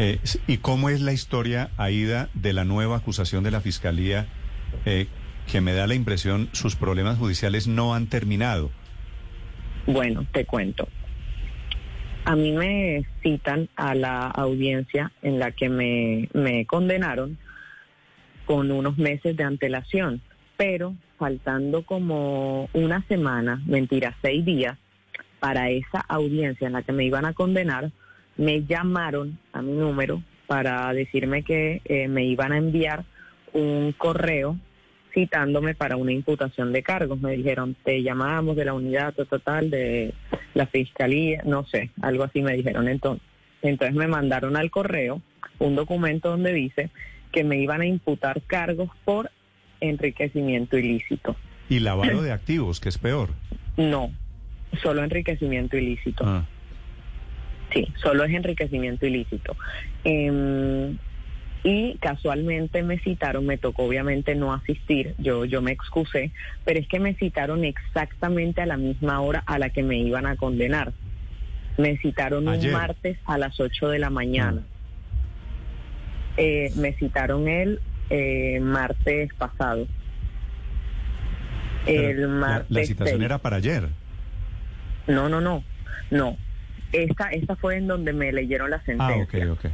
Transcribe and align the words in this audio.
Eh, 0.00 0.20
¿Y 0.46 0.58
cómo 0.58 0.90
es 0.90 1.00
la 1.00 1.12
historia, 1.12 1.70
Aida, 1.76 2.28
de 2.32 2.52
la 2.52 2.64
nueva 2.64 2.98
acusación 2.98 3.42
de 3.42 3.50
la 3.50 3.60
Fiscalía, 3.60 4.28
eh, 4.86 5.08
que 5.50 5.60
me 5.60 5.72
da 5.72 5.88
la 5.88 5.96
impresión 5.96 6.48
sus 6.52 6.76
problemas 6.76 7.18
judiciales 7.18 7.66
no 7.66 7.96
han 7.96 8.06
terminado? 8.06 8.70
Bueno, 9.88 10.24
te 10.30 10.44
cuento. 10.44 10.86
A 12.24 12.36
mí 12.36 12.52
me 12.52 13.08
citan 13.24 13.68
a 13.74 13.96
la 13.96 14.28
audiencia 14.28 15.10
en 15.20 15.40
la 15.40 15.50
que 15.50 15.68
me, 15.68 16.28
me 16.32 16.64
condenaron 16.64 17.36
con 18.46 18.70
unos 18.70 18.98
meses 18.98 19.36
de 19.36 19.42
antelación, 19.42 20.22
pero 20.56 20.94
faltando 21.18 21.82
como 21.82 22.70
una 22.72 23.04
semana, 23.08 23.60
mentira, 23.66 24.16
seis 24.22 24.44
días, 24.44 24.78
para 25.40 25.70
esa 25.70 25.98
audiencia 26.06 26.68
en 26.68 26.74
la 26.74 26.82
que 26.82 26.92
me 26.92 27.04
iban 27.04 27.24
a 27.24 27.32
condenar, 27.32 27.90
me 28.38 28.64
llamaron 28.64 29.38
a 29.52 29.60
mi 29.60 29.72
número 29.72 30.22
para 30.46 30.92
decirme 30.94 31.42
que 31.42 31.82
eh, 31.84 32.08
me 32.08 32.24
iban 32.24 32.52
a 32.52 32.56
enviar 32.56 33.04
un 33.52 33.92
correo 33.92 34.56
citándome 35.12 35.74
para 35.74 35.96
una 35.96 36.12
imputación 36.12 36.72
de 36.72 36.82
cargos. 36.82 37.20
Me 37.20 37.32
dijeron, 37.32 37.76
te 37.84 38.02
llamamos 38.02 38.56
de 38.56 38.64
la 38.64 38.72
unidad 38.72 39.12
total 39.14 39.70
de 39.70 40.14
la 40.54 40.66
fiscalía, 40.66 41.42
no 41.44 41.66
sé, 41.66 41.90
algo 42.00 42.24
así 42.24 42.40
me 42.40 42.54
dijeron. 42.54 42.88
Entonces, 42.88 43.26
entonces 43.62 43.96
me 43.96 44.06
mandaron 44.06 44.56
al 44.56 44.70
correo 44.70 45.20
un 45.58 45.74
documento 45.74 46.30
donde 46.30 46.52
dice 46.52 46.90
que 47.32 47.44
me 47.44 47.58
iban 47.58 47.80
a 47.80 47.86
imputar 47.86 48.40
cargos 48.42 48.90
por 49.04 49.30
enriquecimiento 49.80 50.78
ilícito. 50.78 51.36
¿Y 51.68 51.80
lavado 51.80 52.22
de 52.22 52.32
activos, 52.32 52.80
que 52.80 52.88
es 52.88 52.98
peor? 52.98 53.30
No, 53.76 54.10
solo 54.82 55.02
enriquecimiento 55.02 55.76
ilícito. 55.76 56.24
Ah. 56.26 56.44
Sí, 57.72 57.86
solo 58.02 58.24
es 58.24 58.32
enriquecimiento 58.32 59.06
ilícito. 59.06 59.56
Em, 60.04 60.96
y 61.64 61.98
casualmente 61.98 62.82
me 62.82 62.98
citaron, 63.00 63.44
me 63.44 63.58
tocó 63.58 63.84
obviamente 63.84 64.34
no 64.34 64.52
asistir, 64.54 65.14
yo, 65.18 65.44
yo 65.44 65.60
me 65.60 65.72
excusé, 65.72 66.30
pero 66.64 66.78
es 66.78 66.86
que 66.88 67.00
me 67.00 67.14
citaron 67.14 67.64
exactamente 67.64 68.62
a 68.62 68.66
la 68.66 68.76
misma 68.76 69.20
hora 69.20 69.42
a 69.46 69.58
la 69.58 69.70
que 69.70 69.82
me 69.82 69.98
iban 69.98 70.26
a 70.26 70.36
condenar. 70.36 70.92
Me 71.76 71.96
citaron 71.98 72.48
un 72.48 72.72
martes 72.72 73.18
a 73.24 73.38
las 73.38 73.58
8 73.60 73.88
de 73.88 73.98
la 73.98 74.10
mañana. 74.10 74.62
Ah. 74.64 74.74
Eh, 76.36 76.72
me 76.76 76.92
citaron 76.94 77.48
el 77.48 77.80
eh, 78.10 78.60
martes 78.60 79.32
pasado. 79.34 79.86
el 81.86 82.28
martes 82.28 82.70
la, 82.70 82.84
citación 82.84 83.22
era 83.22 83.38
para 83.38 83.56
ayer. 83.56 83.88
No, 85.06 85.28
no, 85.28 85.40
no, 85.40 85.64
no. 86.10 86.36
Esta, 86.92 87.28
esta 87.30 87.56
fue 87.56 87.76
en 87.76 87.86
donde 87.86 88.12
me 88.12 88.32
leyeron 88.32 88.70
la 88.70 88.82
sentencia. 88.82 89.44
Ah, 89.44 89.52
ok, 89.52 89.64
ok. 89.64 89.72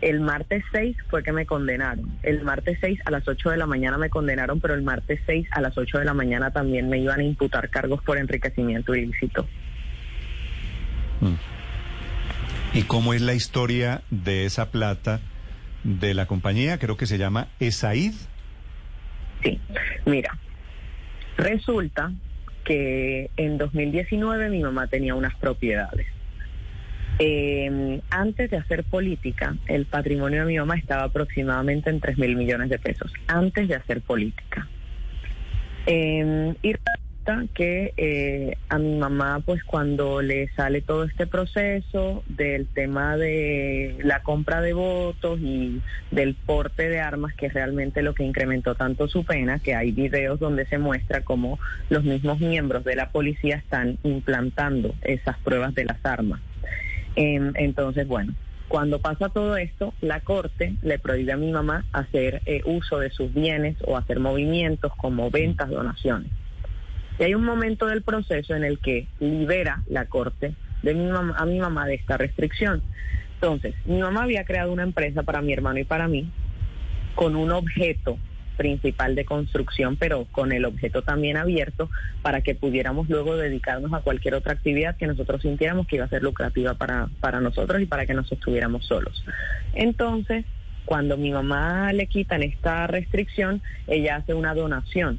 El 0.00 0.20
martes 0.20 0.62
6 0.72 0.96
fue 1.08 1.22
que 1.22 1.32
me 1.32 1.46
condenaron. 1.46 2.18
El 2.22 2.42
martes 2.42 2.78
6 2.80 2.98
a 3.06 3.10
las 3.10 3.26
8 3.26 3.50
de 3.50 3.56
la 3.56 3.66
mañana 3.66 3.96
me 3.96 4.10
condenaron, 4.10 4.60
pero 4.60 4.74
el 4.74 4.82
martes 4.82 5.20
6 5.24 5.48
a 5.52 5.60
las 5.60 5.78
8 5.78 5.98
de 5.98 6.04
la 6.04 6.14
mañana 6.14 6.50
también 6.50 6.88
me 6.88 6.98
iban 6.98 7.20
a 7.20 7.22
imputar 7.22 7.70
cargos 7.70 8.02
por 8.02 8.18
enriquecimiento 8.18 8.94
ilícito. 8.94 9.48
¿Y 12.74 12.82
cómo 12.82 13.14
es 13.14 13.22
la 13.22 13.34
historia 13.34 14.02
de 14.10 14.44
esa 14.44 14.70
plata 14.70 15.20
de 15.84 16.12
la 16.12 16.26
compañía? 16.26 16.78
Creo 16.78 16.96
que 16.96 17.06
se 17.06 17.16
llama 17.16 17.48
ESAID. 17.60 18.12
Sí, 19.42 19.60
mira, 20.04 20.36
resulta 21.38 22.12
que 22.64 23.30
en 23.36 23.56
2019 23.58 24.50
mi 24.50 24.60
mamá 24.60 24.88
tenía 24.88 25.14
unas 25.14 25.34
propiedades 25.36 26.06
eh, 27.18 28.00
antes 28.10 28.50
de 28.50 28.56
hacer 28.56 28.84
política, 28.84 29.56
el 29.66 29.86
patrimonio 29.86 30.40
de 30.40 30.46
mi 30.46 30.58
mamá 30.58 30.76
estaba 30.76 31.04
aproximadamente 31.04 31.90
en 31.90 32.00
3 32.00 32.18
mil 32.18 32.36
millones 32.36 32.70
de 32.70 32.78
pesos, 32.78 33.12
antes 33.26 33.68
de 33.68 33.76
hacer 33.76 34.00
política. 34.00 34.68
Eh, 35.86 36.54
y 36.62 36.72
resulta 36.72 37.46
que 37.54 37.94
eh, 37.96 38.56
a 38.68 38.78
mi 38.78 38.96
mamá, 38.96 39.40
pues 39.44 39.62
cuando 39.64 40.22
le 40.22 40.48
sale 40.54 40.80
todo 40.80 41.04
este 41.04 41.26
proceso 41.26 42.22
del 42.26 42.66
tema 42.66 43.16
de 43.16 43.96
la 44.02 44.22
compra 44.22 44.60
de 44.60 44.72
votos 44.72 45.38
y 45.40 45.80
del 46.10 46.34
porte 46.34 46.88
de 46.88 47.00
armas, 47.00 47.34
que 47.34 47.46
es 47.46 47.54
realmente 47.54 48.02
lo 48.02 48.14
que 48.14 48.24
incrementó 48.24 48.74
tanto 48.74 49.08
su 49.08 49.24
pena, 49.24 49.58
que 49.58 49.74
hay 49.74 49.92
videos 49.92 50.40
donde 50.40 50.66
se 50.66 50.78
muestra 50.78 51.22
cómo 51.22 51.58
los 51.90 52.04
mismos 52.04 52.40
miembros 52.40 52.84
de 52.84 52.96
la 52.96 53.10
policía 53.10 53.56
están 53.56 53.98
implantando 54.02 54.94
esas 55.02 55.38
pruebas 55.38 55.74
de 55.74 55.84
las 55.84 56.04
armas. 56.04 56.40
Em, 57.16 57.52
entonces, 57.56 58.06
bueno, 58.06 58.34
cuando 58.68 58.98
pasa 58.98 59.28
todo 59.28 59.56
esto, 59.56 59.94
la 60.00 60.20
Corte 60.20 60.74
le 60.82 60.98
prohíbe 60.98 61.32
a 61.32 61.36
mi 61.36 61.52
mamá 61.52 61.84
hacer 61.92 62.42
eh, 62.46 62.62
uso 62.64 62.98
de 62.98 63.10
sus 63.10 63.32
bienes 63.32 63.76
o 63.86 63.96
hacer 63.96 64.20
movimientos 64.20 64.92
como 64.96 65.30
ventas, 65.30 65.70
donaciones. 65.70 66.30
Y 67.18 67.24
hay 67.24 67.34
un 67.34 67.44
momento 67.44 67.86
del 67.86 68.02
proceso 68.02 68.54
en 68.54 68.64
el 68.64 68.80
que 68.80 69.06
libera 69.20 69.82
la 69.86 70.06
Corte 70.06 70.54
de 70.82 70.94
mi 70.94 71.06
mamá, 71.06 71.34
a 71.38 71.46
mi 71.46 71.58
mamá 71.60 71.86
de 71.86 71.94
esta 71.94 72.16
restricción. 72.16 72.82
Entonces, 73.34 73.74
mi 73.84 74.00
mamá 74.00 74.24
había 74.24 74.44
creado 74.44 74.72
una 74.72 74.82
empresa 74.82 75.22
para 75.22 75.42
mi 75.42 75.52
hermano 75.52 75.78
y 75.78 75.84
para 75.84 76.08
mí 76.08 76.30
con 77.14 77.36
un 77.36 77.52
objeto 77.52 78.18
principal 78.56 79.14
de 79.14 79.24
construcción, 79.24 79.96
pero 79.96 80.26
con 80.30 80.52
el 80.52 80.64
objeto 80.64 81.02
también 81.02 81.36
abierto 81.36 81.90
para 82.22 82.40
que 82.40 82.54
pudiéramos 82.54 83.08
luego 83.08 83.36
dedicarnos 83.36 83.92
a 83.92 84.00
cualquier 84.00 84.34
otra 84.34 84.52
actividad 84.52 84.96
que 84.96 85.06
nosotros 85.06 85.42
sintiéramos 85.42 85.86
que 85.86 85.96
iba 85.96 86.04
a 86.04 86.08
ser 86.08 86.22
lucrativa 86.22 86.74
para, 86.74 87.08
para 87.20 87.40
nosotros 87.40 87.80
y 87.82 87.86
para 87.86 88.06
que 88.06 88.14
nos 88.14 88.30
estuviéramos 88.30 88.86
solos. 88.86 89.24
Entonces, 89.74 90.44
cuando 90.84 91.16
mi 91.16 91.30
mamá 91.30 91.92
le 91.92 92.06
quitan 92.06 92.42
esta 92.42 92.86
restricción, 92.86 93.62
ella 93.86 94.16
hace 94.16 94.34
una 94.34 94.54
donación. 94.54 95.18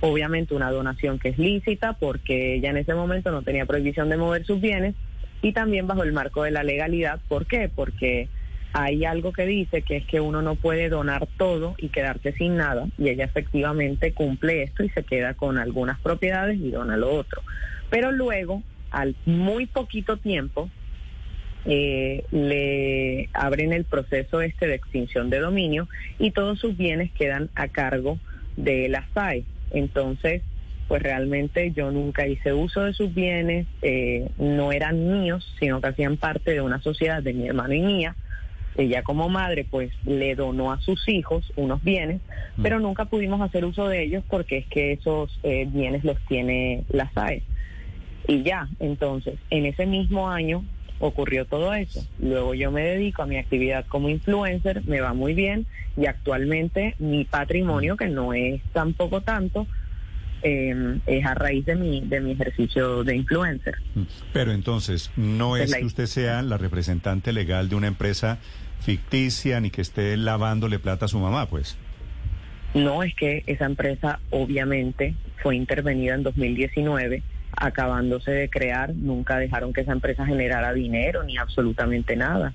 Obviamente 0.00 0.54
una 0.54 0.70
donación 0.70 1.18
que 1.18 1.30
es 1.30 1.38
lícita 1.38 1.94
porque 1.94 2.54
ella 2.54 2.70
en 2.70 2.76
ese 2.76 2.94
momento 2.94 3.30
no 3.32 3.42
tenía 3.42 3.66
prohibición 3.66 4.08
de 4.08 4.16
mover 4.16 4.44
sus 4.44 4.60
bienes 4.60 4.94
y 5.42 5.52
también 5.52 5.86
bajo 5.86 6.02
el 6.02 6.12
marco 6.12 6.42
de 6.42 6.50
la 6.50 6.62
legalidad. 6.62 7.20
¿Por 7.28 7.46
qué? 7.46 7.70
Porque 7.74 8.28
hay 8.72 9.04
algo 9.04 9.32
que 9.32 9.46
dice 9.46 9.82
que 9.82 9.96
es 9.96 10.06
que 10.06 10.20
uno 10.20 10.42
no 10.42 10.54
puede 10.54 10.88
donar 10.88 11.26
todo 11.36 11.74
y 11.78 11.88
quedarse 11.88 12.32
sin 12.32 12.56
nada 12.56 12.86
y 12.98 13.08
ella 13.08 13.24
efectivamente 13.24 14.12
cumple 14.12 14.62
esto 14.62 14.84
y 14.84 14.90
se 14.90 15.04
queda 15.04 15.34
con 15.34 15.58
algunas 15.58 15.98
propiedades 16.00 16.58
y 16.60 16.70
dona 16.70 16.96
lo 16.96 17.10
otro. 17.10 17.42
Pero 17.90 18.12
luego, 18.12 18.62
al 18.90 19.16
muy 19.24 19.66
poquito 19.66 20.18
tiempo, 20.18 20.70
eh, 21.64 22.24
le 22.30 23.28
abren 23.32 23.72
el 23.72 23.84
proceso 23.84 24.40
este 24.40 24.66
de 24.66 24.74
extinción 24.74 25.30
de 25.30 25.40
dominio 25.40 25.88
y 26.18 26.30
todos 26.30 26.58
sus 26.58 26.76
bienes 26.76 27.10
quedan 27.12 27.50
a 27.54 27.68
cargo 27.68 28.18
de 28.56 28.88
la 28.88 29.06
SAE. 29.14 29.44
Entonces, 29.70 30.42
pues 30.88 31.02
realmente 31.02 31.72
yo 31.72 31.90
nunca 31.90 32.26
hice 32.26 32.52
uso 32.52 32.84
de 32.84 32.94
sus 32.94 33.12
bienes, 33.14 33.66
eh, 33.82 34.28
no 34.38 34.72
eran 34.72 35.20
míos, 35.20 35.54
sino 35.58 35.80
que 35.80 35.88
hacían 35.88 36.16
parte 36.16 36.52
de 36.52 36.60
una 36.60 36.80
sociedad 36.80 37.22
de 37.22 37.34
mi 37.34 37.48
hermano 37.48 37.74
y 37.74 37.80
mía 37.80 38.16
ella 38.76 39.02
como 39.02 39.28
madre 39.28 39.66
pues 39.68 39.92
le 40.04 40.34
donó 40.34 40.72
a 40.72 40.80
sus 40.80 41.08
hijos 41.08 41.52
unos 41.56 41.82
bienes, 41.82 42.20
mm. 42.56 42.62
pero 42.62 42.80
nunca 42.80 43.06
pudimos 43.06 43.40
hacer 43.40 43.64
uso 43.64 43.88
de 43.88 44.02
ellos 44.02 44.24
porque 44.28 44.58
es 44.58 44.66
que 44.66 44.92
esos 44.92 45.38
eh, 45.42 45.66
bienes 45.68 46.04
los 46.04 46.18
tiene 46.26 46.84
la 46.88 47.10
SAE. 47.12 47.42
Y 48.26 48.42
ya, 48.42 48.68
entonces, 48.78 49.38
en 49.50 49.64
ese 49.66 49.86
mismo 49.86 50.28
año 50.28 50.64
ocurrió 51.00 51.46
todo 51.46 51.72
eso. 51.74 52.04
Luego 52.18 52.54
yo 52.54 52.70
me 52.70 52.82
dedico 52.82 53.22
a 53.22 53.26
mi 53.26 53.36
actividad 53.36 53.86
como 53.86 54.08
influencer, 54.08 54.82
me 54.86 55.00
va 55.00 55.14
muy 55.14 55.34
bien 55.34 55.66
y 55.96 56.06
actualmente 56.06 56.94
mi 56.98 57.24
patrimonio, 57.24 57.96
que 57.96 58.08
no 58.08 58.32
es 58.32 58.60
tampoco 58.72 59.20
tanto, 59.20 59.66
em, 60.42 61.00
es 61.06 61.24
a 61.24 61.34
raíz 61.34 61.64
de 61.66 61.76
mi, 61.76 62.00
de 62.00 62.20
mi 62.20 62.32
ejercicio 62.32 63.04
de 63.04 63.16
influencer. 63.16 63.74
Mm. 63.94 64.02
Pero 64.32 64.52
entonces, 64.52 65.10
no 65.16 65.56
es 65.56 65.74
que 65.74 65.84
usted 65.84 66.06
sea 66.06 66.42
la 66.42 66.56
representante 66.58 67.32
legal 67.32 67.68
de 67.68 67.76
una 67.76 67.86
empresa 67.86 68.38
ficticia 68.80 69.60
ni 69.60 69.70
que 69.70 69.82
esté 69.82 70.16
lavándole 70.16 70.78
plata 70.78 71.06
a 71.06 71.08
su 71.08 71.18
mamá, 71.18 71.46
pues. 71.46 71.76
No, 72.74 73.02
es 73.02 73.14
que 73.14 73.44
esa 73.46 73.64
empresa 73.64 74.20
obviamente 74.30 75.14
fue 75.42 75.56
intervenida 75.56 76.14
en 76.14 76.22
2019, 76.22 77.22
acabándose 77.56 78.30
de 78.30 78.50
crear, 78.50 78.94
nunca 78.94 79.38
dejaron 79.38 79.72
que 79.72 79.80
esa 79.80 79.92
empresa 79.92 80.26
generara 80.26 80.72
dinero 80.72 81.24
ni 81.24 81.38
absolutamente 81.38 82.14
nada. 82.14 82.52